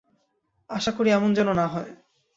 আশা 0.69 0.91
করি, 0.91 1.09
এমন 1.11 1.29
যেনো 1.33 1.53
না 1.53 1.65
হয়। 1.67 1.91